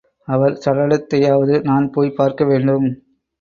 [0.27, 2.87] அவர் சடலத்தையாவது நான் போய்ப் பார்க்கவேண்டும்.